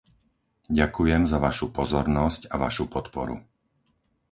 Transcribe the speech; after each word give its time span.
Ďakujem 0.79 1.21
za 1.31 1.37
vašu 1.45 1.65
pozornosť 1.79 2.41
a 2.49 2.55
vašu 2.63 2.83
podporu. 2.93 3.35